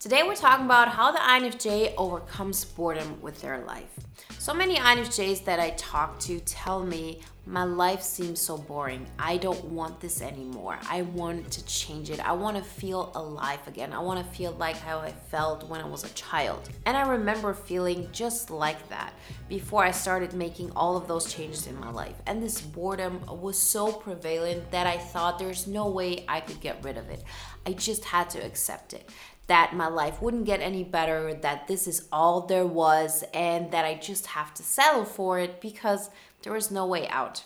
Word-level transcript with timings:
Today 0.00 0.22
we're 0.22 0.34
talking 0.34 0.64
about 0.64 0.88
how 0.88 1.12
the 1.12 1.18
INFJ 1.18 1.92
overcomes 1.98 2.64
boredom 2.64 3.20
with 3.20 3.42
their 3.42 3.58
life. 3.66 3.90
So 4.38 4.54
many 4.54 4.76
INFJs 4.76 5.44
that 5.44 5.60
I 5.60 5.72
talk 5.76 6.18
to 6.20 6.40
tell 6.40 6.82
me 6.82 7.20
my 7.44 7.64
life 7.64 8.00
seems 8.00 8.40
so 8.40 8.56
boring. 8.56 9.06
I 9.18 9.36
don't 9.36 9.62
want 9.64 10.00
this 10.00 10.22
anymore. 10.22 10.78
I 10.88 11.02
want 11.02 11.50
to 11.50 11.64
change 11.66 12.08
it. 12.08 12.18
I 12.20 12.32
want 12.32 12.56
to 12.56 12.62
feel 12.62 13.12
alive 13.14 13.58
again. 13.66 13.92
I 13.92 13.98
want 13.98 14.24
to 14.24 14.34
feel 14.34 14.52
like 14.52 14.76
how 14.76 15.00
I 15.00 15.12
felt 15.12 15.68
when 15.68 15.82
I 15.82 15.86
was 15.86 16.04
a 16.04 16.14
child. 16.14 16.70
And 16.86 16.96
I 16.96 17.06
remember 17.06 17.52
feeling 17.52 18.08
just 18.10 18.50
like 18.50 18.88
that 18.88 19.12
before 19.50 19.84
I 19.84 19.90
started 19.90 20.32
making 20.32 20.70
all 20.76 20.96
of 20.96 21.08
those 21.08 21.30
changes 21.30 21.66
in 21.66 21.78
my 21.78 21.90
life. 21.90 22.16
And 22.26 22.42
this 22.42 22.58
boredom 22.58 23.20
was 23.26 23.58
so 23.58 23.92
prevalent 23.92 24.70
that 24.70 24.86
I 24.86 24.96
thought 24.96 25.38
there's 25.38 25.66
no 25.66 25.88
way 25.88 26.24
I 26.26 26.40
could 26.40 26.60
get 26.60 26.82
rid 26.82 26.96
of 26.96 27.10
it. 27.10 27.22
I 27.66 27.72
just 27.72 28.06
had 28.06 28.30
to 28.30 28.38
accept 28.38 28.94
it 28.94 29.10
that 29.50 29.74
my 29.74 29.88
life 29.88 30.22
wouldn't 30.22 30.44
get 30.44 30.60
any 30.60 30.84
better, 30.84 31.34
that 31.34 31.66
this 31.66 31.88
is 31.88 32.06
all 32.12 32.42
there 32.42 32.64
was, 32.64 33.24
and 33.34 33.72
that 33.72 33.84
I 33.84 33.94
just 33.94 34.28
have 34.28 34.54
to 34.54 34.62
settle 34.62 35.04
for 35.04 35.40
it 35.40 35.60
because 35.60 36.08
there 36.44 36.52
was 36.52 36.70
no 36.70 36.86
way 36.86 37.08
out. 37.08 37.42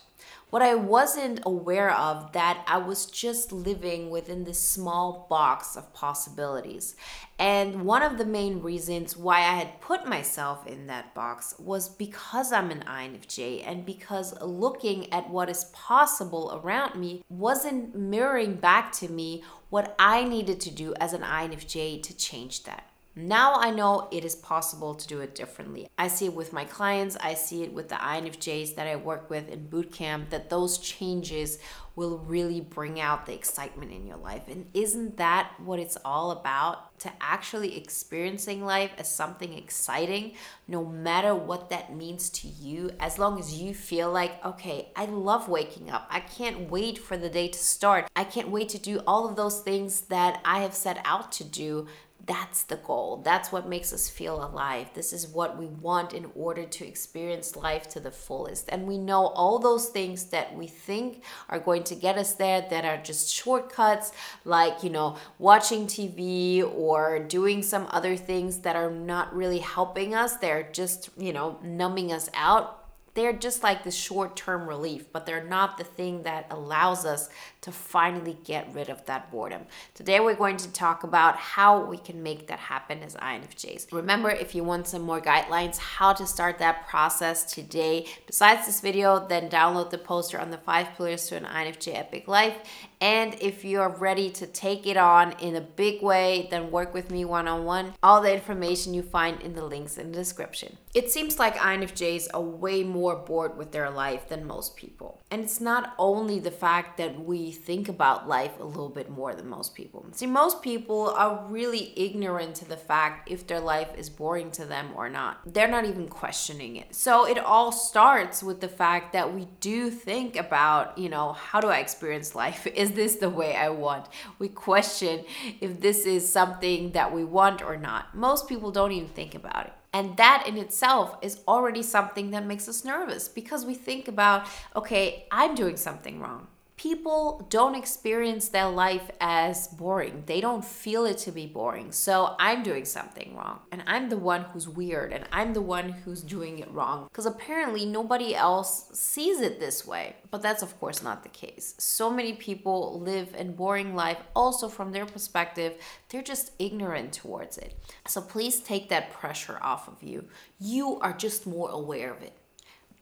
What 0.50 0.62
I 0.62 0.76
wasn't 0.76 1.40
aware 1.44 1.90
of 1.90 2.32
that 2.32 2.64
I 2.68 2.78
was 2.78 3.06
just 3.06 3.50
living 3.50 4.10
within 4.10 4.44
this 4.44 4.60
small 4.60 5.26
box 5.28 5.76
of 5.76 5.92
possibilities. 5.92 6.94
And 7.38 7.84
one 7.84 8.02
of 8.02 8.18
the 8.18 8.24
main 8.24 8.62
reasons 8.62 9.16
why 9.16 9.38
I 9.38 9.54
had 9.54 9.80
put 9.80 10.06
myself 10.06 10.66
in 10.66 10.86
that 10.86 11.12
box 11.14 11.56
was 11.58 11.88
because 11.88 12.52
I'm 12.52 12.70
an 12.70 12.84
INFJ 12.86 13.66
and 13.66 13.84
because 13.84 14.40
looking 14.40 15.12
at 15.12 15.28
what 15.28 15.50
is 15.50 15.64
possible 15.72 16.60
around 16.62 17.00
me 17.00 17.24
wasn't 17.28 17.96
mirroring 17.96 18.54
back 18.54 18.92
to 18.92 19.08
me 19.08 19.42
what 19.70 19.96
I 19.98 20.22
needed 20.22 20.60
to 20.60 20.70
do 20.70 20.94
as 21.00 21.12
an 21.12 21.22
INFJ 21.22 22.02
to 22.04 22.16
change 22.16 22.62
that. 22.62 22.93
Now 23.16 23.54
I 23.54 23.70
know 23.70 24.08
it 24.10 24.24
is 24.24 24.34
possible 24.34 24.94
to 24.94 25.06
do 25.06 25.20
it 25.20 25.36
differently. 25.36 25.88
I 25.96 26.08
see 26.08 26.26
it 26.26 26.34
with 26.34 26.52
my 26.52 26.64
clients, 26.64 27.16
I 27.20 27.34
see 27.34 27.62
it 27.62 27.72
with 27.72 27.88
the 27.88 27.94
INFJs 27.94 28.74
that 28.74 28.88
I 28.88 28.96
work 28.96 29.30
with 29.30 29.48
in 29.48 29.68
bootcamp 29.68 30.30
that 30.30 30.50
those 30.50 30.78
changes 30.78 31.58
will 31.96 32.18
really 32.18 32.60
bring 32.60 33.00
out 33.00 33.24
the 33.24 33.32
excitement 33.34 33.92
in 33.92 34.04
your 34.04 34.16
life. 34.16 34.48
And 34.48 34.66
isn't 34.74 35.16
that 35.18 35.52
what 35.60 35.78
it's 35.78 35.96
all 36.04 36.32
about? 36.32 36.98
To 37.00 37.12
actually 37.20 37.76
experiencing 37.76 38.64
life 38.64 38.90
as 38.98 39.14
something 39.14 39.52
exciting, 39.52 40.32
no 40.66 40.84
matter 40.84 41.36
what 41.36 41.70
that 41.70 41.94
means 41.94 42.30
to 42.30 42.48
you, 42.48 42.90
as 42.98 43.18
long 43.18 43.38
as 43.38 43.60
you 43.60 43.74
feel 43.74 44.10
like, 44.10 44.44
okay, 44.44 44.88
I 44.96 45.04
love 45.04 45.48
waking 45.48 45.88
up. 45.88 46.08
I 46.10 46.18
can't 46.18 46.68
wait 46.68 46.98
for 46.98 47.16
the 47.16 47.28
day 47.28 47.46
to 47.46 47.58
start. 47.58 48.08
I 48.16 48.24
can't 48.24 48.48
wait 48.48 48.70
to 48.70 48.78
do 48.78 49.00
all 49.06 49.28
of 49.28 49.36
those 49.36 49.60
things 49.60 50.02
that 50.02 50.40
I 50.44 50.60
have 50.60 50.74
set 50.74 51.00
out 51.04 51.30
to 51.32 51.44
do 51.44 51.86
that's 52.26 52.62
the 52.62 52.76
goal. 52.76 53.20
That's 53.24 53.52
what 53.52 53.68
makes 53.68 53.92
us 53.92 54.08
feel 54.08 54.44
alive. 54.44 54.88
This 54.94 55.12
is 55.12 55.28
what 55.28 55.58
we 55.58 55.66
want 55.66 56.12
in 56.12 56.30
order 56.34 56.64
to 56.64 56.86
experience 56.86 57.56
life 57.56 57.88
to 57.88 58.00
the 58.00 58.10
fullest. 58.10 58.68
And 58.68 58.86
we 58.86 58.98
know 58.98 59.26
all 59.26 59.58
those 59.58 59.88
things 59.88 60.26
that 60.26 60.56
we 60.56 60.66
think 60.66 61.22
are 61.48 61.58
going 61.58 61.84
to 61.84 61.94
get 61.94 62.16
us 62.16 62.34
there 62.34 62.66
that 62.70 62.84
are 62.84 63.02
just 63.02 63.32
shortcuts, 63.34 64.12
like, 64.44 64.82
you 64.82 64.90
know, 64.90 65.16
watching 65.38 65.86
TV 65.86 66.62
or 66.62 67.18
doing 67.18 67.62
some 67.62 67.86
other 67.90 68.16
things 68.16 68.58
that 68.58 68.76
are 68.76 68.90
not 68.90 69.34
really 69.34 69.58
helping 69.58 70.14
us. 70.14 70.36
They're 70.36 70.68
just, 70.72 71.10
you 71.18 71.32
know, 71.32 71.58
numbing 71.62 72.12
us 72.12 72.30
out 72.34 72.84
they're 73.14 73.32
just 73.32 73.62
like 73.62 73.84
the 73.84 73.90
short 73.90 74.36
term 74.36 74.68
relief, 74.68 75.12
but 75.12 75.24
they're 75.24 75.44
not 75.44 75.78
the 75.78 75.84
thing 75.84 76.24
that 76.24 76.46
allows 76.50 77.06
us 77.06 77.30
to 77.64 77.72
finally 77.72 78.36
get 78.44 78.68
rid 78.74 78.90
of 78.90 79.04
that 79.06 79.30
boredom. 79.32 79.62
Today, 79.94 80.20
we're 80.20 80.34
going 80.34 80.58
to 80.58 80.70
talk 80.72 81.02
about 81.02 81.36
how 81.36 81.82
we 81.82 81.96
can 81.96 82.22
make 82.22 82.46
that 82.48 82.58
happen 82.58 83.02
as 83.02 83.14
INFJs. 83.14 83.90
Remember, 83.90 84.28
if 84.28 84.54
you 84.54 84.62
want 84.62 84.86
some 84.86 85.00
more 85.00 85.20
guidelines, 85.20 85.78
how 85.78 86.12
to 86.12 86.26
start 86.26 86.58
that 86.58 86.86
process 86.86 87.42
today, 87.44 88.06
besides 88.26 88.66
this 88.66 88.82
video, 88.82 89.26
then 89.26 89.48
download 89.48 89.88
the 89.88 89.96
poster 89.96 90.38
on 90.38 90.50
the 90.50 90.58
five 90.58 90.88
pillars 90.94 91.26
to 91.28 91.36
an 91.36 91.44
INFJ 91.44 91.96
epic 91.96 92.28
life. 92.28 92.56
And 93.00 93.34
if 93.40 93.64
you're 93.64 93.88
ready 93.88 94.30
to 94.30 94.46
take 94.46 94.86
it 94.86 94.96
on 94.96 95.32
in 95.32 95.56
a 95.56 95.60
big 95.60 96.02
way, 96.02 96.48
then 96.50 96.70
work 96.70 96.94
with 96.94 97.10
me 97.10 97.24
one 97.24 97.48
on 97.48 97.64
one. 97.64 97.94
All 98.02 98.20
the 98.20 98.32
information 98.32 98.94
you 98.94 99.02
find 99.02 99.40
in 99.42 99.54
the 99.54 99.64
links 99.64 99.98
in 99.98 100.12
the 100.12 100.18
description. 100.18 100.78
It 100.94 101.10
seems 101.10 101.38
like 101.38 101.56
INFJs 101.56 102.28
are 102.32 102.40
way 102.40 102.82
more 102.82 103.16
bored 103.16 103.58
with 103.58 103.72
their 103.72 103.90
life 103.90 104.28
than 104.28 104.46
most 104.46 104.76
people. 104.76 105.20
And 105.30 105.42
it's 105.42 105.60
not 105.60 105.94
only 105.98 106.38
the 106.38 106.50
fact 106.50 106.96
that 106.96 107.20
we 107.20 107.53
think 107.54 107.88
about 107.88 108.28
life 108.28 108.58
a 108.60 108.64
little 108.64 108.88
bit 108.88 109.08
more 109.10 109.34
than 109.34 109.48
most 109.48 109.74
people. 109.74 110.06
See, 110.12 110.26
most 110.26 110.62
people 110.62 111.08
are 111.10 111.44
really 111.48 111.92
ignorant 111.96 112.56
to 112.56 112.64
the 112.64 112.76
fact 112.76 113.30
if 113.30 113.46
their 113.46 113.60
life 113.60 113.88
is 113.96 114.10
boring 114.10 114.50
to 114.52 114.64
them 114.64 114.90
or 114.94 115.08
not. 115.08 115.40
They're 115.46 115.68
not 115.68 115.84
even 115.84 116.08
questioning 116.08 116.76
it. 116.76 116.94
So 116.94 117.26
it 117.26 117.38
all 117.38 117.72
starts 117.72 118.42
with 118.42 118.60
the 118.60 118.68
fact 118.68 119.12
that 119.12 119.34
we 119.34 119.48
do 119.60 119.90
think 119.90 120.36
about, 120.36 120.98
you 120.98 121.08
know, 121.08 121.32
how 121.32 121.60
do 121.60 121.68
I 121.68 121.78
experience 121.78 122.34
life? 122.34 122.66
Is 122.74 122.92
this 122.92 123.16
the 123.16 123.30
way 123.30 123.56
I 123.56 123.68
want? 123.70 124.06
We 124.38 124.48
question 124.48 125.24
if 125.60 125.80
this 125.80 126.06
is 126.06 126.30
something 126.30 126.92
that 126.92 127.12
we 127.12 127.24
want 127.24 127.62
or 127.62 127.76
not. 127.76 128.14
Most 128.14 128.48
people 128.48 128.70
don't 128.70 128.92
even 128.92 129.08
think 129.08 129.34
about 129.34 129.66
it. 129.66 129.72
And 129.94 130.16
that 130.16 130.44
in 130.48 130.58
itself 130.58 131.16
is 131.22 131.38
already 131.46 131.82
something 131.82 132.32
that 132.32 132.44
makes 132.44 132.68
us 132.68 132.84
nervous 132.84 133.28
because 133.28 133.64
we 133.64 133.74
think 133.74 134.08
about, 134.08 134.48
okay, 134.74 135.26
I'm 135.30 135.54
doing 135.54 135.76
something 135.76 136.18
wrong 136.18 136.48
people 136.84 137.46
don't 137.48 137.74
experience 137.74 138.48
their 138.48 138.68
life 138.68 139.10
as 139.18 139.68
boring. 139.68 140.22
They 140.26 140.42
don't 140.42 140.62
feel 140.62 141.06
it 141.06 141.16
to 141.16 141.32
be 141.32 141.46
boring. 141.46 141.92
So 141.92 142.36
I'm 142.38 142.62
doing 142.62 142.84
something 142.84 143.34
wrong. 143.34 143.60
And 143.72 143.82
I'm 143.86 144.10
the 144.10 144.18
one 144.18 144.42
who's 144.42 144.68
weird 144.68 145.10
and 145.10 145.24
I'm 145.32 145.54
the 145.54 145.62
one 145.62 145.88
who's 145.88 146.20
doing 146.20 146.58
it 146.58 146.70
wrong. 146.70 147.08
Because 147.10 147.24
apparently 147.24 147.86
nobody 147.86 148.34
else 148.34 148.90
sees 148.92 149.40
it 149.40 149.60
this 149.60 149.86
way. 149.86 150.16
But 150.30 150.42
that's, 150.42 150.62
of 150.62 150.78
course, 150.78 151.02
not 151.02 151.22
the 151.22 151.30
case. 151.30 151.74
So 151.78 152.10
many 152.10 152.34
people 152.34 153.00
live 153.00 153.34
a 153.34 153.44
boring 153.44 153.94
life 153.96 154.18
also 154.36 154.68
from 154.68 154.92
their 154.92 155.06
perspective. 155.06 155.72
They're 156.10 156.20
just 156.20 156.52
ignorant 156.58 157.14
towards 157.14 157.56
it. 157.56 157.72
So 158.06 158.20
please 158.20 158.60
take 158.60 158.90
that 158.90 159.10
pressure 159.10 159.58
off 159.62 159.88
of 159.88 160.02
you. 160.02 160.26
You 160.60 161.00
are 161.00 161.14
just 161.14 161.46
more 161.46 161.70
aware 161.70 162.12
of 162.12 162.22
it. 162.22 162.34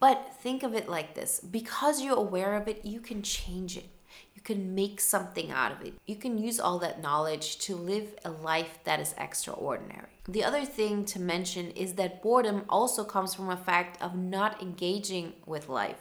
But 0.02 0.34
think 0.42 0.64
of 0.64 0.74
it 0.74 0.88
like 0.88 1.14
this 1.14 1.38
because 1.38 2.02
you're 2.02 2.16
aware 2.16 2.56
of 2.56 2.66
it, 2.66 2.84
you 2.84 2.98
can 2.98 3.22
change 3.22 3.76
it. 3.76 3.88
You 4.34 4.42
can 4.42 4.74
make 4.74 5.00
something 5.00 5.52
out 5.52 5.70
of 5.70 5.80
it. 5.82 5.94
You 6.06 6.16
can 6.16 6.38
use 6.38 6.58
all 6.58 6.80
that 6.80 7.00
knowledge 7.00 7.58
to 7.58 7.76
live 7.76 8.12
a 8.24 8.30
life 8.32 8.80
that 8.82 8.98
is 8.98 9.14
extraordinary. 9.16 10.08
The 10.28 10.42
other 10.42 10.64
thing 10.64 11.04
to 11.04 11.20
mention 11.20 11.70
is 11.70 11.94
that 11.94 12.20
boredom 12.20 12.64
also 12.68 13.04
comes 13.04 13.32
from 13.32 13.48
a 13.48 13.56
fact 13.56 14.02
of 14.02 14.16
not 14.16 14.60
engaging 14.60 15.34
with 15.46 15.68
life 15.68 16.00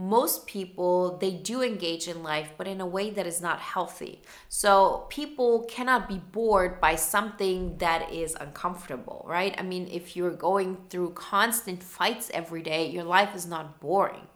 most 0.00 0.46
people 0.46 1.18
they 1.18 1.30
do 1.30 1.62
engage 1.62 2.08
in 2.08 2.22
life 2.22 2.52
but 2.56 2.66
in 2.66 2.80
a 2.80 2.86
way 2.86 3.10
that 3.10 3.26
is 3.26 3.42
not 3.42 3.60
healthy. 3.60 4.22
So 4.48 5.06
people 5.10 5.66
cannot 5.68 6.08
be 6.08 6.18
bored 6.18 6.80
by 6.80 6.96
something 6.96 7.76
that 7.78 8.10
is 8.10 8.34
uncomfortable 8.40 9.26
right? 9.28 9.54
I 9.58 9.62
mean 9.62 9.88
if 9.88 10.16
you're 10.16 10.30
going 10.30 10.78
through 10.88 11.10
constant 11.10 11.82
fights 11.82 12.30
every 12.32 12.62
day 12.62 12.88
your 12.88 13.04
life 13.04 13.34
is 13.34 13.46
not 13.46 13.78
boring. 13.78 14.26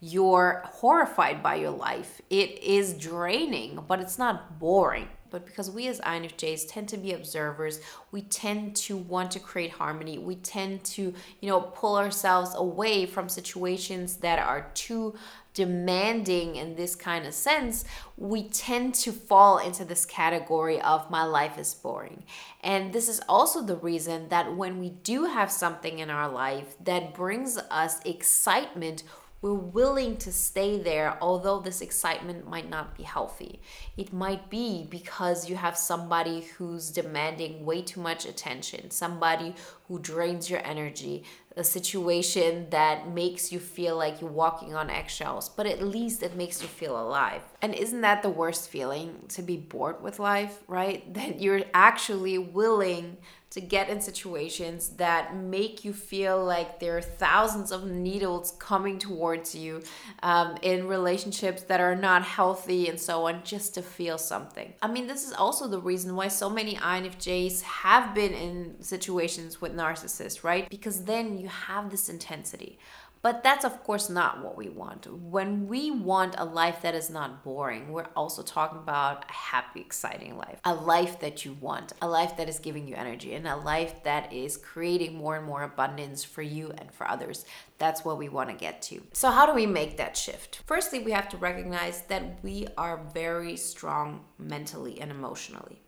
You're 0.00 0.62
horrified 0.64 1.42
by 1.42 1.56
your 1.56 1.72
life. 1.72 2.22
It 2.30 2.58
is 2.62 2.94
draining 2.94 3.84
but 3.86 4.00
it's 4.00 4.18
not 4.18 4.58
boring 4.58 5.08
but 5.30 5.46
because 5.46 5.70
we 5.70 5.86
as 5.88 6.00
INFJs 6.00 6.66
tend 6.68 6.88
to 6.90 6.96
be 6.96 7.12
observers, 7.12 7.80
we 8.10 8.22
tend 8.22 8.76
to 8.76 8.96
want 8.96 9.30
to 9.32 9.40
create 9.40 9.70
harmony. 9.72 10.18
We 10.18 10.36
tend 10.36 10.84
to, 10.84 11.14
you 11.40 11.48
know, 11.48 11.60
pull 11.60 11.96
ourselves 11.96 12.52
away 12.54 13.06
from 13.06 13.28
situations 13.28 14.16
that 14.16 14.38
are 14.38 14.70
too 14.74 15.14
demanding 15.54 16.56
in 16.56 16.76
this 16.76 16.94
kind 16.94 17.26
of 17.26 17.34
sense, 17.34 17.84
we 18.16 18.48
tend 18.48 18.94
to 18.94 19.12
fall 19.12 19.58
into 19.58 19.84
this 19.84 20.06
category 20.06 20.80
of 20.80 21.10
my 21.10 21.24
life 21.24 21.58
is 21.58 21.74
boring. 21.74 22.22
And 22.62 22.92
this 22.92 23.08
is 23.08 23.20
also 23.28 23.62
the 23.62 23.76
reason 23.76 24.28
that 24.28 24.54
when 24.54 24.78
we 24.78 24.90
do 24.90 25.24
have 25.24 25.50
something 25.50 25.98
in 25.98 26.10
our 26.10 26.28
life 26.28 26.76
that 26.84 27.14
brings 27.14 27.58
us 27.70 28.00
excitement, 28.04 29.02
we're 29.42 29.54
willing 29.54 30.18
to 30.18 30.30
stay 30.30 30.78
there, 30.78 31.16
although 31.20 31.60
this 31.60 31.80
excitement 31.80 32.46
might 32.48 32.68
not 32.68 32.94
be 32.96 33.02
healthy. 33.02 33.60
It 33.96 34.12
might 34.12 34.50
be 34.50 34.86
because 34.90 35.48
you 35.48 35.56
have 35.56 35.78
somebody 35.78 36.42
who's 36.58 36.90
demanding 36.90 37.64
way 37.64 37.80
too 37.80 38.00
much 38.00 38.26
attention, 38.26 38.90
somebody 38.90 39.54
who 39.88 39.98
drains 39.98 40.50
your 40.50 40.60
energy, 40.64 41.24
a 41.56 41.64
situation 41.64 42.68
that 42.70 43.08
makes 43.08 43.50
you 43.50 43.58
feel 43.58 43.96
like 43.96 44.20
you're 44.20 44.30
walking 44.30 44.74
on 44.74 44.90
eggshells, 44.90 45.48
but 45.48 45.66
at 45.66 45.82
least 45.82 46.22
it 46.22 46.36
makes 46.36 46.60
you 46.60 46.68
feel 46.68 47.00
alive. 47.00 47.42
And 47.62 47.74
isn't 47.74 48.02
that 48.02 48.22
the 48.22 48.28
worst 48.28 48.68
feeling 48.68 49.24
to 49.28 49.42
be 49.42 49.56
bored 49.56 50.02
with 50.02 50.18
life, 50.18 50.58
right? 50.68 51.02
That 51.20 51.40
you're 51.40 51.62
actually 51.74 52.38
willing 52.38 53.18
to 53.50 53.60
get 53.60 53.88
in 53.88 54.00
situations 54.00 54.90
that 54.90 55.34
make 55.34 55.84
you 55.84 55.92
feel 55.92 56.44
like 56.44 56.78
there 56.78 56.96
are 56.96 57.02
thousands 57.02 57.72
of 57.72 57.90
needles 57.90 58.52
coming 58.60 58.96
towards 58.96 59.56
you 59.56 59.82
um, 60.22 60.56
in 60.62 60.86
relationships 60.86 61.62
that 61.64 61.80
are 61.80 61.96
not 61.96 62.22
healthy 62.22 62.88
and 62.88 62.98
so 62.98 63.26
on, 63.26 63.42
just 63.42 63.74
to 63.74 63.82
feel 63.82 64.18
something. 64.18 64.72
I 64.80 64.86
mean, 64.86 65.08
this 65.08 65.26
is 65.26 65.32
also 65.32 65.66
the 65.66 65.80
reason 65.80 66.14
why 66.14 66.28
so 66.28 66.48
many 66.48 66.76
INFJs 66.76 67.62
have 67.62 68.14
been 68.14 68.32
in 68.32 68.76
situations 68.80 69.60
with 69.60 69.74
narcissists, 69.74 70.44
right? 70.44 70.70
Because 70.70 71.04
then 71.04 71.36
you 71.36 71.48
have 71.48 71.90
this 71.90 72.08
intensity. 72.08 72.78
But 73.22 73.42
that's, 73.42 73.64
of 73.64 73.82
course, 73.84 74.08
not 74.08 74.42
what 74.42 74.56
we 74.56 74.68
want. 74.68 75.06
When 75.06 75.68
we 75.68 75.90
want 75.90 76.34
a 76.38 76.44
life 76.44 76.80
that 76.82 76.94
is 76.94 77.10
not 77.10 77.44
boring, 77.44 77.92
we're 77.92 78.08
also 78.16 78.42
talking 78.42 78.78
about 78.78 79.24
a 79.28 79.32
happy, 79.32 79.80
exciting 79.80 80.38
life. 80.38 80.58
A 80.64 80.74
life 80.74 81.20
that 81.20 81.44
you 81.44 81.52
want, 81.60 81.92
a 82.00 82.08
life 82.08 82.36
that 82.38 82.48
is 82.48 82.58
giving 82.58 82.88
you 82.88 82.94
energy, 82.94 83.34
and 83.34 83.46
a 83.46 83.56
life 83.56 84.02
that 84.04 84.32
is 84.32 84.56
creating 84.56 85.16
more 85.16 85.36
and 85.36 85.44
more 85.44 85.64
abundance 85.64 86.24
for 86.24 86.42
you 86.42 86.72
and 86.78 86.90
for 86.90 87.06
others. 87.08 87.44
That's 87.78 88.04
what 88.04 88.16
we 88.16 88.28
want 88.30 88.48
to 88.50 88.56
get 88.56 88.80
to. 88.82 89.02
So, 89.12 89.30
how 89.30 89.44
do 89.44 89.54
we 89.54 89.66
make 89.66 89.98
that 89.98 90.16
shift? 90.16 90.62
Firstly, 90.64 91.00
we 91.00 91.12
have 91.12 91.28
to 91.30 91.36
recognize 91.36 92.02
that 92.02 92.42
we 92.42 92.68
are 92.78 93.02
very 93.12 93.56
strong 93.56 94.24
mentally 94.38 95.00
and 95.00 95.10
emotionally. 95.10 95.82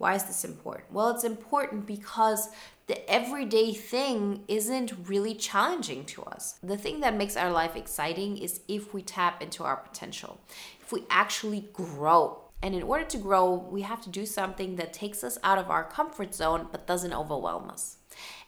Why 0.00 0.14
is 0.14 0.24
this 0.24 0.46
important? 0.46 0.90
Well, 0.94 1.10
it's 1.10 1.24
important 1.24 1.84
because 1.84 2.48
the 2.86 3.06
everyday 3.08 3.74
thing 3.74 4.44
isn't 4.48 4.94
really 5.04 5.34
challenging 5.34 6.06
to 6.06 6.22
us. 6.22 6.54
The 6.62 6.78
thing 6.78 7.00
that 7.00 7.14
makes 7.14 7.36
our 7.36 7.50
life 7.52 7.76
exciting 7.76 8.38
is 8.38 8.62
if 8.66 8.94
we 8.94 9.02
tap 9.02 9.42
into 9.42 9.62
our 9.62 9.76
potential, 9.76 10.40
if 10.80 10.90
we 10.90 11.04
actually 11.10 11.68
grow. 11.74 12.44
And 12.62 12.74
in 12.74 12.82
order 12.82 13.04
to 13.04 13.18
grow, 13.18 13.52
we 13.52 13.82
have 13.82 14.00
to 14.04 14.08
do 14.08 14.24
something 14.24 14.76
that 14.76 14.94
takes 14.94 15.22
us 15.22 15.36
out 15.44 15.58
of 15.58 15.68
our 15.68 15.84
comfort 15.84 16.34
zone 16.34 16.68
but 16.72 16.86
doesn't 16.86 17.12
overwhelm 17.12 17.68
us. 17.68 17.98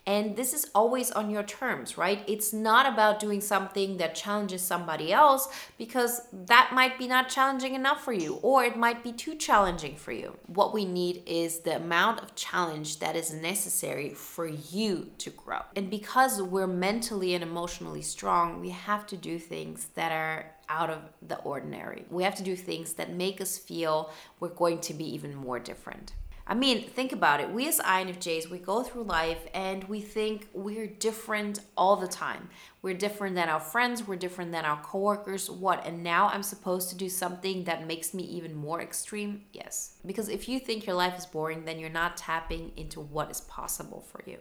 And 0.07 0.37
this 0.37 0.53
is 0.53 0.69
always 0.75 1.11
on 1.13 1.31
your 1.31 1.45
terms, 1.45 1.97
right? 1.97 2.25
It's 2.27 2.53
not 2.53 2.93
about 2.93 3.21
doing 3.21 3.41
something 3.41 3.99
that 3.99 4.15
challenges 4.15 4.63
somebody 4.63 5.13
else 5.13 5.49
because 5.79 6.23
that 6.33 6.71
might 6.73 6.99
be 6.99 7.07
not 7.07 7.29
challenging 7.29 7.75
enough 7.75 8.03
for 8.05 8.13
you 8.13 8.35
or 8.43 8.65
it 8.65 8.77
might 8.77 9.05
be 9.05 9.13
too 9.13 9.37
challenging 9.37 9.97
for 9.97 10.13
you. 10.13 10.37
What 10.47 10.75
we 10.75 10.85
need 10.85 11.23
is 11.27 11.61
the 11.61 11.77
amount 11.77 12.21
of 12.21 12.35
challenge 12.35 12.99
that 12.99 13.15
is 13.15 13.33
necessary 13.33 14.11
for 14.11 14.47
you 14.47 15.13
to 15.19 15.31
grow. 15.31 15.61
And 15.77 15.89
because 15.89 16.43
we're 16.43 16.67
mentally 16.67 17.35
and 17.35 17.45
emotionally 17.45 18.03
strong, 18.03 18.61
we 18.61 18.71
have 18.71 19.07
to 19.07 19.17
do 19.17 19.39
things 19.39 19.89
that 19.95 20.11
are 20.11 20.51
out 20.69 20.91
of 20.91 21.03
the 21.27 21.39
ordinary. 21.39 22.07
We 22.11 22.25
have 22.25 22.35
to 22.37 22.43
do 22.43 22.57
things 22.57 22.95
that 22.95 23.13
make 23.13 23.41
us 23.41 23.59
feel 23.59 24.11
we're 24.41 24.49
going 24.49 24.81
to 24.81 24.95
be 24.95 25.05
even 25.15 25.35
more 25.35 25.59
different. 25.59 26.15
I 26.47 26.55
mean, 26.55 26.83
think 26.83 27.13
about 27.13 27.41
it. 27.41 27.51
We 27.51 27.69
as 27.69 27.79
INFJs, 27.79 28.51
we 28.51 28.59
go 28.59 28.83
through 28.83 29.05
life 29.05 29.47
and 29.55 29.85
we 29.85 30.01
think 30.01 30.49
we're 30.53 30.89
different 30.89 31.61
all 31.77 31.97
the 31.97 32.09
time. 32.09 32.51
We're 32.83 32.95
different 32.95 33.37
than 33.37 33.49
our 33.49 33.61
friends, 33.61 34.07
we're 34.07 34.17
different 34.17 34.51
than 34.51 34.65
our 34.65 34.83
coworkers. 34.83 35.49
What? 35.49 35.87
And 35.87 36.03
now 36.03 36.29
I'm 36.29 36.43
supposed 36.43 36.89
to 36.91 36.97
do 36.97 37.09
something 37.09 37.65
that 37.65 37.87
makes 37.87 38.13
me 38.13 38.25
even 38.25 38.55
more 38.55 38.81
extreme? 38.81 39.43
Yes. 39.53 39.99
Because 40.05 40.29
if 40.29 40.49
you 40.49 40.59
think 40.59 40.85
your 40.85 40.97
life 40.97 41.17
is 41.17 41.27
boring, 41.27 41.65
then 41.65 41.79
you're 41.79 41.91
not 41.91 42.17
tapping 42.17 42.73
into 42.77 43.01
what 43.01 43.31
is 43.31 43.41
possible 43.43 44.05
for 44.11 44.23
you. 44.27 44.39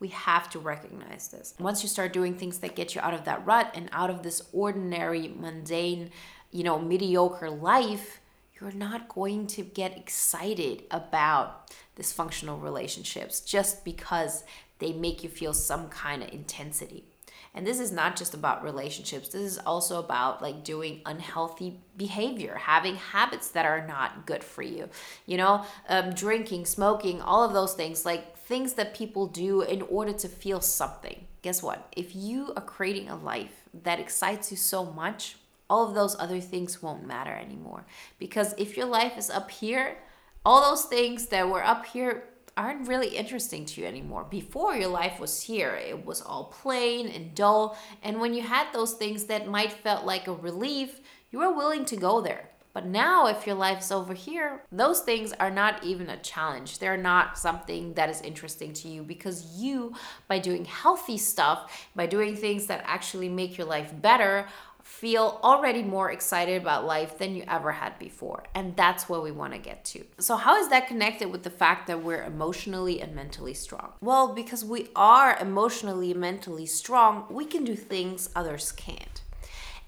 We 0.00 0.08
have 0.08 0.48
to 0.50 0.58
recognize 0.58 1.28
this. 1.28 1.54
Once 1.58 1.82
you 1.82 1.88
start 1.88 2.12
doing 2.12 2.34
things 2.34 2.58
that 2.58 2.76
get 2.76 2.94
you 2.94 3.00
out 3.02 3.14
of 3.14 3.24
that 3.24 3.44
rut 3.46 3.72
and 3.74 3.88
out 3.92 4.10
of 4.10 4.22
this 4.22 4.42
ordinary, 4.52 5.28
mundane, 5.28 6.10
you 6.50 6.64
know, 6.64 6.78
mediocre 6.78 7.50
life, 7.50 8.20
you're 8.60 8.72
not 8.72 9.08
going 9.08 9.46
to 9.46 9.62
get 9.62 9.96
excited 9.96 10.84
about 10.90 11.70
dysfunctional 11.98 12.62
relationships 12.62 13.40
just 13.40 13.84
because 13.84 14.44
they 14.78 14.92
make 14.92 15.22
you 15.22 15.28
feel 15.28 15.54
some 15.54 15.88
kind 15.88 16.22
of 16.22 16.32
intensity. 16.32 17.04
And 17.54 17.66
this 17.66 17.80
is 17.80 17.90
not 17.90 18.16
just 18.16 18.34
about 18.34 18.62
relationships. 18.62 19.30
This 19.30 19.40
is 19.52 19.58
also 19.58 19.98
about 19.98 20.42
like 20.42 20.62
doing 20.62 21.00
unhealthy 21.06 21.80
behavior, 21.96 22.54
having 22.54 22.96
habits 22.96 23.48
that 23.52 23.64
are 23.64 23.86
not 23.86 24.26
good 24.26 24.44
for 24.44 24.62
you. 24.62 24.90
You 25.24 25.38
know, 25.38 25.64
um, 25.88 26.12
drinking, 26.12 26.66
smoking, 26.66 27.22
all 27.22 27.42
of 27.42 27.54
those 27.54 27.72
things, 27.72 28.04
like 28.04 28.36
things 28.36 28.74
that 28.74 28.94
people 28.94 29.26
do 29.26 29.62
in 29.62 29.80
order 29.82 30.12
to 30.12 30.28
feel 30.28 30.60
something. 30.60 31.24
Guess 31.40 31.62
what? 31.62 31.88
If 31.96 32.14
you 32.14 32.52
are 32.56 32.62
creating 32.62 33.08
a 33.08 33.16
life 33.16 33.62
that 33.82 34.00
excites 34.00 34.50
you 34.50 34.58
so 34.58 34.84
much, 34.84 35.36
all 35.68 35.88
of 35.88 35.94
those 35.94 36.16
other 36.18 36.40
things 36.40 36.82
won't 36.82 37.06
matter 37.06 37.32
anymore. 37.32 37.86
Because 38.18 38.54
if 38.56 38.76
your 38.76 38.86
life 38.86 39.18
is 39.18 39.30
up 39.30 39.50
here, 39.50 39.98
all 40.44 40.60
those 40.60 40.84
things 40.84 41.26
that 41.26 41.48
were 41.48 41.64
up 41.64 41.86
here 41.86 42.24
aren't 42.56 42.88
really 42.88 43.08
interesting 43.08 43.66
to 43.66 43.80
you 43.80 43.86
anymore. 43.86 44.24
Before 44.24 44.74
your 44.74 44.88
life 44.88 45.20
was 45.20 45.42
here, 45.42 45.74
it 45.74 46.06
was 46.06 46.22
all 46.22 46.44
plain 46.44 47.08
and 47.08 47.34
dull. 47.34 47.76
And 48.02 48.20
when 48.20 48.32
you 48.32 48.42
had 48.42 48.72
those 48.72 48.94
things 48.94 49.24
that 49.24 49.48
might 49.48 49.72
felt 49.72 50.06
like 50.06 50.26
a 50.26 50.32
relief, 50.32 51.00
you 51.30 51.40
were 51.40 51.52
willing 51.52 51.84
to 51.86 51.96
go 51.96 52.20
there. 52.20 52.48
But 52.72 52.84
now, 52.84 53.26
if 53.26 53.46
your 53.46 53.56
life's 53.56 53.90
over 53.90 54.12
here, 54.12 54.62
those 54.70 55.00
things 55.00 55.32
are 55.32 55.50
not 55.50 55.82
even 55.82 56.10
a 56.10 56.18
challenge. 56.18 56.78
They're 56.78 56.98
not 56.98 57.38
something 57.38 57.94
that 57.94 58.10
is 58.10 58.20
interesting 58.20 58.74
to 58.74 58.88
you 58.88 59.02
because 59.02 59.58
you, 59.58 59.94
by 60.28 60.38
doing 60.38 60.66
healthy 60.66 61.16
stuff, 61.16 61.88
by 61.96 62.04
doing 62.04 62.36
things 62.36 62.66
that 62.66 62.84
actually 62.84 63.30
make 63.30 63.56
your 63.56 63.66
life 63.66 63.92
better, 64.02 64.46
feel 64.86 65.40
already 65.42 65.82
more 65.82 66.12
excited 66.12 66.62
about 66.62 66.86
life 66.86 67.18
than 67.18 67.34
you 67.34 67.42
ever 67.48 67.72
had 67.72 67.98
before. 67.98 68.44
And 68.54 68.76
that's 68.76 69.08
where 69.08 69.20
we 69.20 69.32
want 69.32 69.52
to 69.52 69.58
get 69.58 69.84
to. 69.86 70.04
So, 70.18 70.36
how 70.36 70.56
is 70.56 70.68
that 70.68 70.86
connected 70.86 71.30
with 71.30 71.42
the 71.42 71.50
fact 71.50 71.88
that 71.88 72.04
we're 72.04 72.22
emotionally 72.22 73.02
and 73.02 73.14
mentally 73.14 73.52
strong? 73.52 73.92
Well, 74.00 74.32
because 74.32 74.64
we 74.64 74.88
are 74.94 75.36
emotionally 75.38 76.12
and 76.12 76.20
mentally 76.20 76.66
strong, 76.66 77.26
we 77.28 77.44
can 77.46 77.64
do 77.64 77.74
things 77.74 78.30
others 78.36 78.70
can't. 78.70 79.22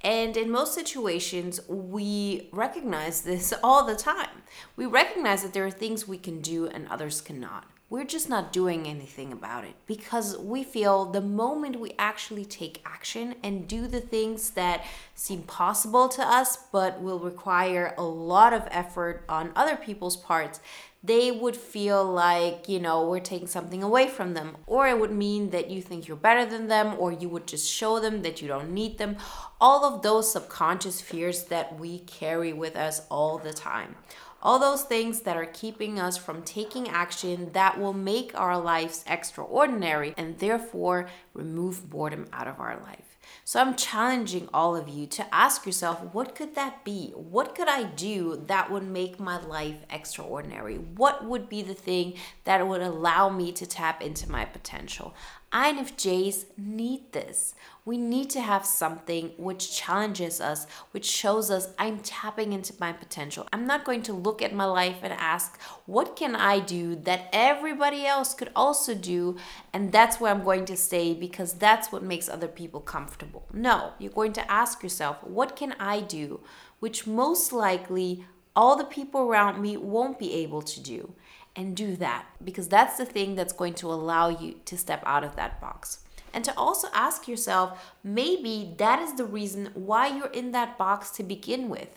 And 0.03 0.37
in 0.37 0.51
most 0.51 0.75
situations, 0.75 1.61
we 1.69 2.49
recognize 2.53 3.23
this 3.23 3.55
all 3.63 3.85
the 3.85 3.97
time. 3.97 4.43
We 4.75 4.87
recognize 4.87 5.43
that 5.43 5.53
there 5.53 5.65
are 5.65 5.71
things 5.71 6.09
we 6.09 6.19
can 6.19 6.41
do 6.41 6.67
and 6.67 6.89
others 6.89 7.21
cannot 7.21 7.67
we're 7.91 8.05
just 8.05 8.29
not 8.29 8.53
doing 8.53 8.87
anything 8.87 9.33
about 9.33 9.65
it 9.65 9.75
because 9.87 10.37
we 10.37 10.63
feel 10.63 11.07
the 11.07 11.21
moment 11.21 11.81
we 11.81 11.95
actually 11.99 12.45
take 12.45 12.83
action 12.85 13.35
and 13.43 13.67
do 13.67 13.87
the 13.87 14.01
things 14.01 14.51
that 14.51 14.85
seem 15.15 15.43
possible 15.43 16.09
to 16.09 16.23
us 16.23 16.59
but 16.71 17.01
will 17.01 17.19
require 17.19 17.95
a 17.97 18.03
lot 18.03 18.53
of 18.53 18.69
effort 18.71 19.25
on 19.29 19.51
other 19.57 19.77
people's 19.77 20.17
parts 20.17 20.61
they 21.03 21.31
would 21.31 21.55
feel 21.55 22.05
like 22.05 22.69
you 22.69 22.81
know 22.81 23.09
we're 23.09 23.21
taking 23.21 23.47
something 23.47 23.83
away 23.85 24.09
from 24.09 24.35
them. 24.35 24.57
Or 24.67 24.89
it 24.89 24.99
would 24.99 25.13
mean 25.13 25.51
that 25.51 25.71
you 25.71 25.81
think 25.81 26.09
you're 26.09 26.17
better 26.17 26.45
than 26.45 26.67
them 26.67 26.97
or 26.99 27.13
you 27.13 27.29
would 27.29 27.47
just 27.47 27.71
show 27.71 28.01
them 28.01 28.23
that 28.23 28.43
you 28.43 28.49
don't 28.49 28.75
need 28.75 28.99
them. 28.99 29.17
All 29.61 29.85
of 29.85 30.03
those 30.03 30.33
subconscious 30.33 31.01
fears 31.01 31.45
that 31.45 31.79
we 31.79 32.01
carry 32.01 32.53
with 32.53 32.75
us 32.75 33.03
all 33.11 33.39
the 33.39 33.53
time 33.53 33.95
all 34.43 34.59
those 34.59 34.83
things 34.83 35.21
that 35.21 35.37
are 35.37 35.47
keeping 35.47 35.99
us 35.99 36.17
from 36.17 36.43
taking 36.43 36.89
action 36.89 37.51
that 37.53 37.79
will 37.79 37.93
make 37.93 38.39
our 38.39 38.59
lives 38.59 39.05
extraordinary 39.07 40.15
and 40.17 40.39
therefore 40.39 41.09
remove 41.35 41.91
boredom 41.91 42.27
out 42.33 42.47
of 42.47 42.61
our 42.61 42.81
life. 42.81 43.09
So 43.45 43.61
I'm 43.61 43.77
challenging 43.77 44.49
all 44.53 44.77
of 44.77 44.89
you 44.89 45.07
to 45.07 45.35
ask 45.35 45.67
yourself, 45.67 46.15
what 46.15 46.35
could 46.35 46.55
that 46.55 46.85
be? 46.85 47.13
What 47.15 47.55
could 47.55 47.69
I 47.69 47.85
do 47.85 48.43
that 48.47 48.71
would 48.71 48.83
make 48.83 49.19
my 49.19 49.41
life 49.41 49.77
extraordinary? 49.91 50.77
What 50.77 51.25
would 51.25 51.49
be 51.49 51.63
the 51.63 51.75
thing 51.75 52.15
that 52.45 52.67
would 52.67 52.83
allow 52.83 53.29
me 53.31 53.53
to 53.53 53.67
tap 53.67 54.03
into 54.03 54.31
my 54.31 54.45
potential? 54.45 55.15
INFJs 55.53 56.45
need 56.59 57.13
this. 57.13 57.55
We 57.87 57.97
need 57.97 58.29
to 58.31 58.41
have 58.43 58.67
something 58.67 59.33
which 59.39 59.75
challenges 59.75 60.43
us, 60.43 60.67
which 60.91 61.07
shows 61.07 61.51
us 61.51 61.69
I'm 61.79 62.01
tapping 62.01 62.53
into 62.53 62.75
my 62.79 62.93
potential. 62.93 63.49
I'm 63.51 63.67
not 63.67 63.87
going 63.87 64.03
to 64.03 64.13
look 64.13 64.43
at 64.43 64.55
my 64.55 64.67
life 64.67 64.99
and 65.03 65.13
ask, 65.15 65.59
what 65.87 66.17
can 66.17 66.37
I 66.37 66.61
do 66.61 66.97
that 66.97 67.31
everybody 67.33 68.05
else 68.05 68.35
could 68.35 68.51
also 68.55 68.95
do? 68.95 69.39
And 69.73 69.91
that's 69.91 70.21
where 70.21 70.31
I'm 70.31 70.45
going 70.45 70.67
to 70.67 70.77
stay 70.77 71.15
because 71.15 71.55
that's 71.55 71.91
what 71.91 72.03
makes 72.03 72.29
other 72.29 72.49
people 72.49 72.81
comfortable. 72.81 73.47
No, 73.51 73.95
you're 73.99 74.13
going 74.13 74.35
to 74.35 74.53
ask 74.53 74.83
yourself, 74.83 75.25
what 75.25 75.57
can 75.57 75.75
I 75.81 76.01
do 76.01 76.41
which 76.81 77.07
most 77.07 77.55
likely 77.55 78.27
all 78.55 78.77
the 78.77 78.85
people 78.85 79.23
around 79.23 79.63
me 79.63 79.79
won't 79.79 80.19
be 80.19 80.35
able 80.35 80.61
to 80.61 80.81
do? 80.81 81.15
And 81.59 81.77
do 81.77 81.97
that 81.97 82.25
because 82.43 82.69
that's 82.69 82.97
the 82.97 83.05
thing 83.05 83.35
that's 83.35 83.53
going 83.53 83.75
to 83.75 83.89
allow 83.89 84.29
you 84.29 84.61
to 84.65 84.79
step 84.79 85.03
out 85.05 85.25
of 85.25 85.35
that 85.35 85.61
box. 85.61 85.99
And 86.33 86.45
to 86.45 86.57
also 86.57 86.87
ask 86.95 87.27
yourself, 87.27 87.95
maybe 88.05 88.75
that 88.79 89.01
is 89.01 89.15
the 89.15 89.25
reason 89.25 89.71
why 89.75 90.07
you're 90.07 90.27
in 90.29 90.53
that 90.53 90.79
box 90.79 91.11
to 91.13 91.25
begin 91.25 91.69
with. 91.69 91.89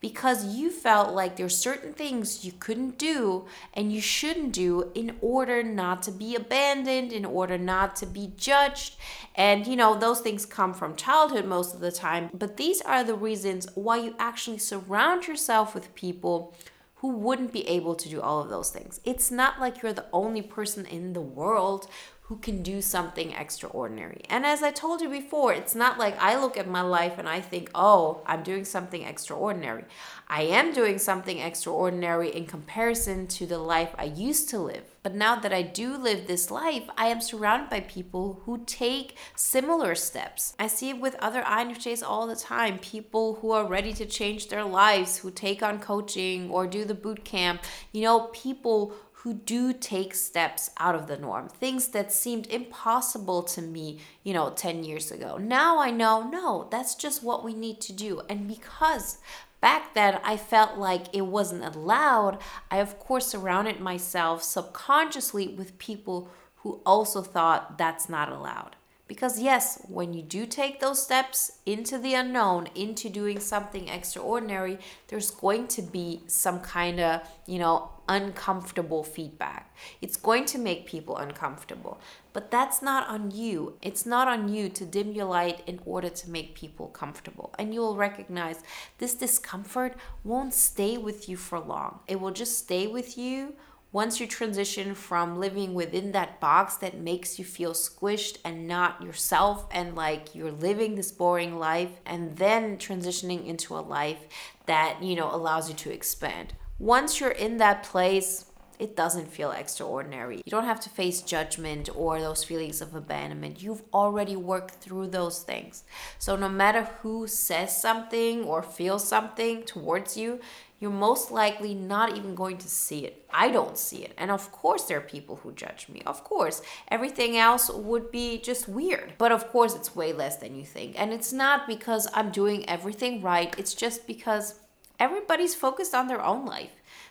Because 0.00 0.54
you 0.54 0.70
felt 0.70 1.14
like 1.14 1.36
there's 1.36 1.56
certain 1.56 1.94
things 1.94 2.44
you 2.44 2.52
couldn't 2.52 2.98
do 2.98 3.46
and 3.72 3.90
you 3.90 4.02
shouldn't 4.02 4.52
do 4.52 4.90
in 4.94 5.16
order 5.22 5.62
not 5.62 6.02
to 6.02 6.12
be 6.12 6.36
abandoned, 6.36 7.10
in 7.10 7.24
order 7.24 7.56
not 7.56 7.96
to 7.96 8.06
be 8.06 8.32
judged. 8.36 8.96
And 9.34 9.66
you 9.66 9.76
know, 9.76 9.96
those 9.96 10.20
things 10.20 10.44
come 10.44 10.74
from 10.74 10.96
childhood 10.96 11.46
most 11.46 11.74
of 11.74 11.80
the 11.80 11.90
time. 11.90 12.28
But 12.34 12.58
these 12.58 12.82
are 12.82 13.02
the 13.02 13.14
reasons 13.14 13.66
why 13.74 13.96
you 13.96 14.14
actually 14.18 14.58
surround 14.58 15.26
yourself 15.26 15.74
with 15.74 15.94
people 15.94 16.54
who 16.96 17.08
wouldn't 17.08 17.52
be 17.52 17.66
able 17.68 17.94
to 17.94 18.08
do 18.08 18.20
all 18.20 18.40
of 18.40 18.48
those 18.48 18.70
things. 18.70 19.00
It's 19.04 19.30
not 19.30 19.60
like 19.60 19.82
you're 19.82 19.92
the 19.92 20.06
only 20.12 20.42
person 20.42 20.86
in 20.86 21.12
the 21.12 21.20
world 21.20 21.86
who 22.28 22.36
can 22.36 22.60
do 22.60 22.82
something 22.82 23.30
extraordinary. 23.30 24.20
And 24.28 24.44
as 24.44 24.60
I 24.60 24.72
told 24.72 25.00
you 25.00 25.08
before, 25.08 25.52
it's 25.52 25.76
not 25.76 25.96
like 25.96 26.20
I 26.20 26.36
look 26.36 26.56
at 26.56 26.68
my 26.68 26.80
life 26.80 27.18
and 27.18 27.28
I 27.28 27.40
think, 27.40 27.70
oh, 27.72 28.20
I'm 28.26 28.42
doing 28.42 28.64
something 28.64 29.02
extraordinary. 29.02 29.84
I 30.26 30.42
am 30.42 30.72
doing 30.72 30.98
something 30.98 31.38
extraordinary 31.38 32.34
in 32.34 32.46
comparison 32.46 33.28
to 33.28 33.46
the 33.46 33.58
life 33.58 33.94
I 33.96 34.04
used 34.04 34.48
to 34.48 34.58
live. 34.58 34.96
But 35.04 35.14
now 35.14 35.36
that 35.36 35.52
I 35.52 35.62
do 35.62 35.96
live 35.96 36.26
this 36.26 36.50
life, 36.50 36.82
I 36.98 37.06
am 37.06 37.20
surrounded 37.20 37.70
by 37.70 37.78
people 37.78 38.42
who 38.44 38.64
take 38.66 39.16
similar 39.36 39.94
steps. 39.94 40.54
I 40.58 40.66
see 40.66 40.90
it 40.90 41.00
with 41.00 41.14
other 41.20 41.42
INFJs 41.42 42.02
all 42.04 42.26
the 42.26 42.34
time 42.34 42.80
people 42.80 43.36
who 43.36 43.52
are 43.52 43.68
ready 43.68 43.92
to 43.92 44.04
change 44.04 44.48
their 44.48 44.64
lives, 44.64 45.18
who 45.18 45.30
take 45.30 45.62
on 45.62 45.78
coaching 45.78 46.50
or 46.50 46.66
do 46.66 46.84
the 46.84 46.92
boot 46.92 47.24
camp. 47.24 47.62
You 47.92 48.02
know, 48.02 48.20
people 48.32 48.94
who 49.26 49.34
do 49.34 49.72
take 49.72 50.14
steps 50.14 50.70
out 50.78 50.94
of 50.94 51.08
the 51.08 51.16
norm, 51.16 51.48
things 51.48 51.88
that 51.88 52.12
seemed 52.12 52.46
impossible 52.46 53.42
to 53.42 53.60
me, 53.60 53.98
you 54.22 54.32
know, 54.32 54.50
10 54.50 54.84
years 54.84 55.10
ago. 55.10 55.36
Now 55.36 55.80
I 55.80 55.90
know, 55.90 56.30
no, 56.30 56.68
that's 56.70 56.94
just 56.94 57.24
what 57.24 57.42
we 57.42 57.52
need 57.52 57.80
to 57.80 57.92
do. 57.92 58.22
And 58.28 58.46
because 58.46 59.18
back 59.60 59.94
then 59.94 60.20
I 60.22 60.36
felt 60.36 60.78
like 60.78 61.12
it 61.12 61.26
wasn't 61.26 61.64
allowed, 61.64 62.38
I 62.70 62.76
of 62.76 63.00
course 63.00 63.26
surrounded 63.26 63.80
myself 63.80 64.44
subconsciously 64.44 65.48
with 65.48 65.76
people 65.78 66.30
who 66.58 66.80
also 66.86 67.20
thought 67.20 67.78
that's 67.78 68.08
not 68.08 68.30
allowed. 68.30 68.75
Because, 69.08 69.40
yes, 69.40 69.80
when 69.88 70.12
you 70.14 70.22
do 70.22 70.46
take 70.46 70.80
those 70.80 71.02
steps 71.02 71.58
into 71.64 71.96
the 71.96 72.14
unknown, 72.14 72.68
into 72.74 73.08
doing 73.08 73.38
something 73.38 73.88
extraordinary, 73.88 74.78
there's 75.08 75.30
going 75.30 75.68
to 75.68 75.82
be 75.82 76.22
some 76.26 76.60
kind 76.60 76.98
of, 76.98 77.20
you 77.46 77.60
know, 77.60 77.90
uncomfortable 78.08 79.04
feedback. 79.04 79.74
It's 80.00 80.16
going 80.16 80.44
to 80.46 80.58
make 80.58 80.86
people 80.86 81.16
uncomfortable. 81.16 82.00
But 82.32 82.50
that's 82.50 82.82
not 82.82 83.08
on 83.08 83.30
you. 83.30 83.78
It's 83.80 84.06
not 84.06 84.28
on 84.28 84.48
you 84.48 84.68
to 84.70 84.84
dim 84.84 85.12
your 85.12 85.26
light 85.26 85.62
in 85.66 85.80
order 85.84 86.08
to 86.08 86.30
make 86.30 86.54
people 86.54 86.88
comfortable. 86.88 87.54
And 87.58 87.72
you 87.72 87.80
will 87.80 87.96
recognize 87.96 88.60
this 88.98 89.14
discomfort 89.14 89.96
won't 90.24 90.54
stay 90.54 90.98
with 90.98 91.28
you 91.28 91.36
for 91.36 91.60
long, 91.60 92.00
it 92.06 92.20
will 92.20 92.32
just 92.32 92.58
stay 92.58 92.86
with 92.86 93.16
you 93.16 93.54
once 93.92 94.20
you 94.20 94.26
transition 94.26 94.94
from 94.94 95.38
living 95.38 95.74
within 95.74 96.12
that 96.12 96.40
box 96.40 96.76
that 96.76 96.96
makes 96.98 97.38
you 97.38 97.44
feel 97.44 97.72
squished 97.72 98.38
and 98.44 98.66
not 98.66 99.00
yourself 99.02 99.66
and 99.70 99.94
like 99.94 100.34
you're 100.34 100.50
living 100.50 100.94
this 100.94 101.12
boring 101.12 101.58
life 101.58 102.00
and 102.04 102.36
then 102.36 102.76
transitioning 102.76 103.46
into 103.46 103.76
a 103.76 103.80
life 103.80 104.26
that 104.66 105.02
you 105.02 105.14
know 105.14 105.32
allows 105.32 105.68
you 105.68 105.74
to 105.74 105.92
expand. 105.92 106.52
Once 106.78 107.20
you're 107.20 107.30
in 107.30 107.56
that 107.56 107.82
place 107.82 108.45
it 108.78 108.96
doesn't 108.96 109.30
feel 109.30 109.50
extraordinary. 109.50 110.36
You 110.36 110.50
don't 110.50 110.64
have 110.64 110.80
to 110.80 110.90
face 110.90 111.22
judgment 111.22 111.88
or 111.94 112.20
those 112.20 112.44
feelings 112.44 112.80
of 112.80 112.94
abandonment. 112.94 113.62
You've 113.62 113.82
already 113.92 114.36
worked 114.36 114.74
through 114.74 115.08
those 115.08 115.42
things. 115.42 115.84
So, 116.18 116.36
no 116.36 116.48
matter 116.48 116.84
who 117.02 117.26
says 117.26 117.80
something 117.80 118.44
or 118.44 118.62
feels 118.62 119.06
something 119.06 119.64
towards 119.64 120.16
you, 120.16 120.40
you're 120.78 120.90
most 120.90 121.30
likely 121.30 121.74
not 121.74 122.16
even 122.16 122.34
going 122.34 122.58
to 122.58 122.68
see 122.68 123.06
it. 123.06 123.24
I 123.30 123.50
don't 123.50 123.78
see 123.78 124.04
it. 124.04 124.12
And 124.18 124.30
of 124.30 124.52
course, 124.52 124.84
there 124.84 124.98
are 124.98 125.02
people 125.02 125.36
who 125.36 125.52
judge 125.52 125.88
me. 125.88 126.02
Of 126.04 126.22
course, 126.22 126.60
everything 126.88 127.36
else 127.38 127.70
would 127.70 128.10
be 128.10 128.38
just 128.38 128.68
weird. 128.68 129.14
But 129.16 129.32
of 129.32 129.48
course, 129.48 129.74
it's 129.74 129.96
way 129.96 130.12
less 130.12 130.36
than 130.36 130.54
you 130.54 130.64
think. 130.64 131.00
And 131.00 131.14
it's 131.14 131.32
not 131.32 131.66
because 131.66 132.06
I'm 132.12 132.30
doing 132.30 132.68
everything 132.68 133.22
right, 133.22 133.54
it's 133.58 133.74
just 133.74 134.06
because 134.06 134.60
everybody's 134.98 135.54
focused 135.54 135.94
on 135.94 136.08
their 136.08 136.22
own 136.22 136.44
life 136.44 136.70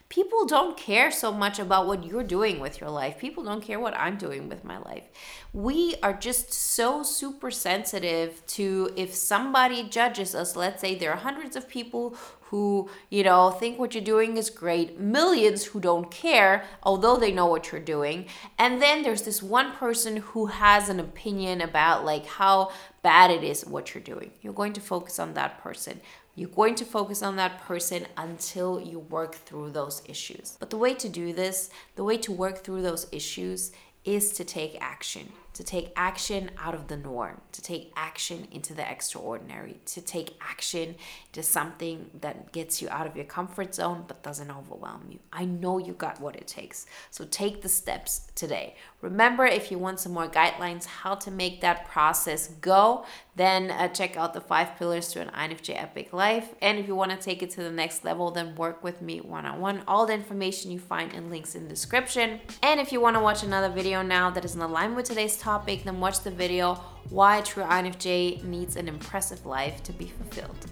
people 0.09 0.45
don't 0.45 0.77
care 0.77 1.11
so 1.11 1.31
much 1.31 1.57
about 1.59 1.87
what 1.87 2.05
you're 2.05 2.23
doing 2.23 2.59
with 2.59 2.79
your 2.79 2.89
life. 2.89 3.17
People 3.17 3.43
don't 3.43 3.63
care 3.63 3.79
what 3.79 3.97
I'm 3.97 4.17
doing 4.17 4.47
with 4.47 4.63
my 4.63 4.77
life. 4.77 5.03
We 5.51 5.95
are 6.03 6.13
just 6.13 6.53
so 6.53 7.01
super 7.01 7.49
sensitive 7.49 8.45
to 8.47 8.93
if 8.95 9.15
somebody 9.15 9.83
judges 9.83 10.35
us, 10.35 10.55
let's 10.55 10.81
say 10.81 10.95
there 10.95 11.11
are 11.11 11.17
hundreds 11.17 11.55
of 11.55 11.67
people 11.67 12.15
who, 12.49 12.87
you 13.09 13.23
know, 13.23 13.49
think 13.49 13.79
what 13.79 13.95
you're 13.95 14.03
doing 14.03 14.37
is 14.37 14.51
great, 14.51 14.99
millions 14.99 15.65
who 15.65 15.79
don't 15.79 16.11
care, 16.11 16.63
although 16.83 17.17
they 17.17 17.31
know 17.31 17.47
what 17.47 17.71
you're 17.71 17.81
doing. 17.81 18.27
And 18.59 18.79
then 18.79 19.01
there's 19.01 19.23
this 19.23 19.41
one 19.41 19.71
person 19.71 20.17
who 20.17 20.45
has 20.45 20.87
an 20.87 20.99
opinion 20.99 21.61
about 21.61 22.05
like 22.05 22.27
how 22.27 22.71
bad 23.01 23.31
it 23.31 23.43
is 23.43 23.65
what 23.65 23.93
you're 23.93 24.03
doing. 24.03 24.31
You're 24.41 24.53
going 24.53 24.73
to 24.73 24.81
focus 24.81 25.17
on 25.17 25.33
that 25.33 25.59
person. 25.59 25.99
You're 26.35 26.49
going 26.49 26.75
to 26.75 26.85
focus 26.85 27.23
on 27.23 27.37
that 27.37 27.61
person 27.61 28.07
until 28.17 28.81
you 28.81 28.99
work 28.99 29.35
through 29.35 29.71
those 29.71 30.01
issues. 30.07 30.57
But 30.59 30.69
the 30.69 30.77
way 30.77 30.93
to 30.95 31.07
do 31.07 31.31
this, 31.31 31.69
the 31.95 32.03
way 32.03 32.17
to 32.17 32.31
work 32.31 32.63
through 32.63 32.81
those 32.81 33.07
issues 33.11 33.71
is 34.03 34.33
to 34.33 34.43
take 34.43 34.77
action 34.81 35.31
to 35.55 35.63
take 35.63 35.93
action 35.95 36.51
out 36.57 36.75
of 36.75 36.89
the 36.89 36.97
norm, 36.97 37.39
to 37.53 37.61
take 37.61 37.93
action 37.95 38.45
into 38.51 38.73
the 38.73 38.89
extraordinary, 38.89 39.77
to 39.85 40.01
take 40.01 40.35
action 40.41 40.95
to 41.31 41.41
something 41.41 42.09
that 42.19 42.51
gets 42.51 42.81
you 42.81 42.89
out 42.89 43.07
of 43.07 43.15
your 43.15 43.23
comfort 43.23 43.73
zone 43.73 44.03
but 44.05 44.21
doesn't 44.21 44.51
overwhelm 44.51 45.05
you. 45.09 45.19
I 45.31 45.45
know 45.45 45.77
you 45.77 45.93
got 45.93 46.19
what 46.19 46.35
it 46.35 46.45
takes. 46.45 46.85
So 47.09 47.23
take 47.23 47.61
the 47.61 47.69
steps 47.69 48.27
today. 48.35 48.75
Remember, 49.01 49.45
if 49.45 49.71
you 49.71 49.79
want 49.79 50.01
some 50.01 50.11
more 50.11 50.27
guidelines 50.27 50.85
how 50.85 51.15
to 51.15 51.31
make 51.31 51.61
that 51.61 51.87
process 51.87 52.49
go, 52.59 53.05
then 53.35 53.71
uh, 53.71 53.87
check 53.89 54.17
out 54.17 54.33
the 54.33 54.41
five 54.41 54.75
pillars 54.77 55.09
to 55.09 55.21
an 55.21 55.29
INFJ 55.29 55.81
epic 55.81 56.11
life. 56.11 56.53
And 56.61 56.79
if 56.79 56.87
you 56.87 56.95
want 56.95 57.11
to 57.11 57.17
take 57.17 57.43
it 57.43 57.49
to 57.51 57.63
the 57.63 57.71
next 57.71 58.03
level, 58.03 58.31
then 58.31 58.55
work 58.55 58.83
with 58.83 59.01
me 59.01 59.19
one 59.21 59.45
on 59.45 59.61
one. 59.61 59.83
All 59.87 60.05
the 60.05 60.13
information 60.13 60.71
you 60.71 60.79
find 60.79 61.13
in 61.13 61.29
links 61.29 61.55
in 61.55 61.63
the 61.63 61.69
description. 61.69 62.39
And 62.61 62.79
if 62.79 62.91
you 62.91 62.99
want 62.99 63.15
to 63.15 63.21
watch 63.21 63.43
another 63.43 63.69
video 63.69 64.01
now 64.01 64.29
that 64.31 64.43
is 64.43 64.55
in 64.55 64.61
alignment 64.61 64.97
with 64.97 65.05
today's 65.05 65.37
topic, 65.45 65.83
then 65.83 65.99
watch 65.99 66.21
the 66.21 66.31
video 66.31 66.73
Why 67.11 67.41
True 67.41 67.63
INFJ 67.63 68.43
Needs 68.43 68.75
an 68.75 68.87
Impressive 68.87 69.45
Life 69.45 69.83
to 69.83 69.93
Be 69.93 70.07
Fulfilled. 70.07 70.65